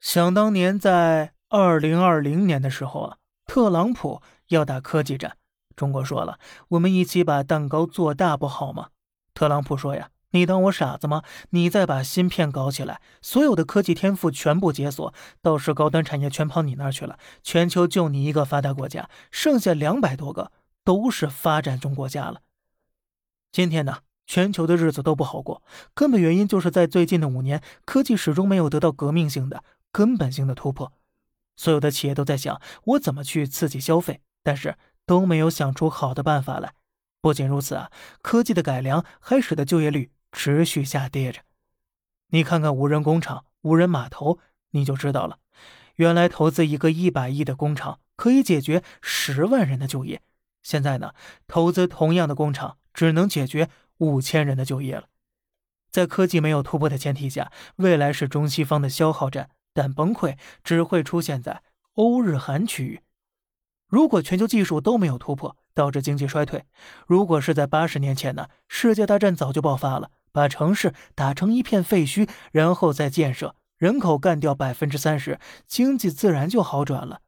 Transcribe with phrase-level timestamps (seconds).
[0.00, 3.16] 想当年，在二零二零年的时候啊，
[3.46, 5.36] 特朗普要打科技战，
[5.74, 8.90] 中国说了，我们一起把蛋糕做大不好吗？
[9.34, 11.24] 特朗普说呀，你当我傻子吗？
[11.50, 20.52] 你再把芯片搞起来，所有的科技天赋全部解锁，到时高端产业全跑你那儿去了，全球就你一个发达国家，剩下两百多个
[20.84, 22.42] 都是发展中国家了。
[23.50, 23.98] 今天呢？
[24.30, 25.62] 全球的日子都不好过，
[25.94, 29.64] 根本原因就是在最近的五年，科技始终没有得到革命性的、
[29.98, 30.92] 根本性的突破。
[31.56, 36.72] 所有的企业都在想我怎么去刺激消费，但是都没有想出好的办法来。
[37.20, 37.90] 不仅如此啊，
[38.22, 41.40] 科技的改良还使得就业率持续下跌着。
[42.28, 44.38] 你看看无人工厂、无人码头，
[44.70, 45.40] 你就知道了。
[45.96, 50.22] 原来投资一个一百亿的工厂可以解决十万人的就业，
[50.62, 51.12] 现在呢，
[51.48, 53.68] 投资同样的工厂只能解决。
[53.98, 55.08] 五千人的就业了，
[55.90, 61.62] 在科技没有突破的前提下，未来是中西方的消耗战，但崩溃只会出现在
[61.94, 63.00] 欧日韩区域。
[63.86, 66.64] 如果全球技术都没有突破，导致经济衰退，
[67.06, 68.48] 如果是在八十年前呢？
[68.66, 77.20] 世界大战早就爆发了，把城市打成一片废墟，然后再建设，人口干掉百分之三十，经济自然就好转了。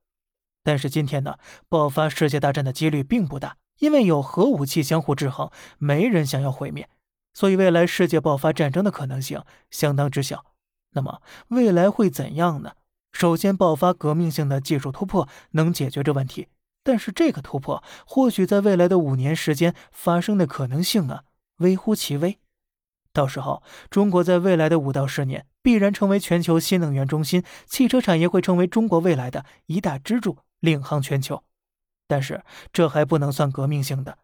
[0.64, 1.37] 但是今天呢？
[1.69, 3.59] 爆发世界大战的几率并不大。
[3.79, 6.91] 因为有核武器相互制衡，没人想要毁灭，
[7.33, 10.45] 所以未来世界爆发战争的可能性相当之小。
[10.92, 12.72] 那么未来会怎样呢？
[13.12, 16.48] 首先，爆发革命性的技术突破能解决这问题，
[16.84, 21.24] 但是这个突破或许在未来的五年时间发生的可能性啊，
[21.58, 22.38] 微乎其微。
[23.12, 31.42] 到时候，中国在未来的五到十年必然成为全球新能源中心，汽车产业会成为中国未来的一大支柱，领航全球。
[32.06, 34.18] 但是这还不能算革命性的，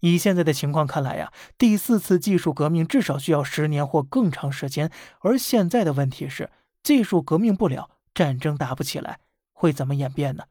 [0.00, 4.90] 以现在的情况看来呀，第四次技术革命至少需要十年或更长时间。
[5.20, 6.50] 而现在的问题是，
[6.82, 9.20] 技术革命不了，战争打不起来，
[9.52, 10.44] 会怎么演变呢？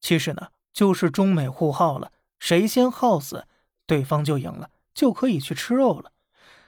[0.00, 3.46] 其实呢，就是中美互耗了，谁先耗死，
[3.86, 6.12] 对方就赢了，就可以去吃肉了。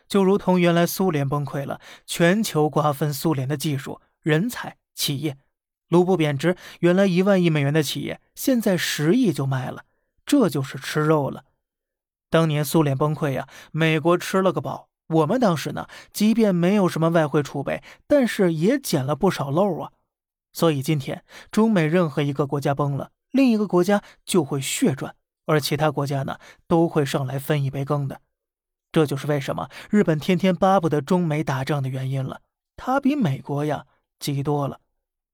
[0.09, 5.37] 就如同原来苏联崩溃了，全球瓜分苏联的技术、人才、企业。
[5.89, 9.85] 卢布贬值，原来一万亿美元的企业，现在十亿就卖了，
[10.27, 11.45] 这就是吃肉了。
[12.31, 14.89] 当年苏联崩溃呀，美国吃了个饱。
[15.09, 19.93] 我们当时呢，即便没有什么外汇储备，但是也捡了不少漏啊。
[20.53, 25.15] 所以今天中美任何一个国家崩了，另一个国家就会血赚，
[25.47, 28.21] 而其他国家呢，都会上来分一杯羹的。
[28.93, 32.41] 这就是为什么日本天天巴不得中美打仗的原因了。
[32.77, 33.87] 他比美国呀
[34.19, 34.81] 急多了。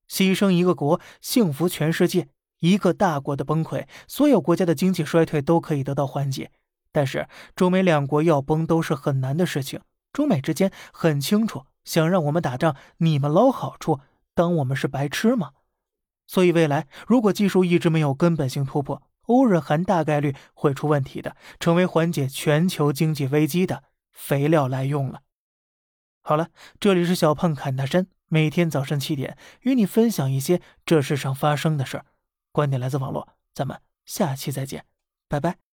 [0.09, 2.29] 牺牲一个国，幸福全世界。
[2.61, 6.51] 一个大国的崩溃，所有国家的经济衰退都可以得到缓解。
[6.95, 9.81] 但是中美两国要崩都是很难的事情。
[10.13, 13.99] 中美之间很清楚，想让我们打仗，你们捞好处，
[14.33, 15.51] 当我们是白痴吗？
[16.29, 23.83] 所以未来如果技术一直没有根本性突破，欧日韩大概率会出问题的，成为缓解全球经济危机的
[24.13, 25.23] 肥料来用了。
[26.23, 28.07] 好了，这里是小胖侃大山。
[28.29, 32.07] 每天早上七点，与你分享一些这世上发生的事儿，
[32.53, 34.85] 观点来自网络，咱们下期再见，
[35.29, 35.74] 拜拜。